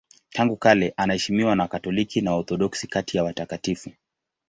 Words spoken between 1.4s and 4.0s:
na Wakatoliki na Waorthodoksi kati ya watakatifu.